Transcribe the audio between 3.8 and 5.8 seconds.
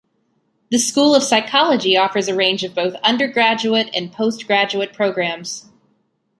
and postgraduate programmes.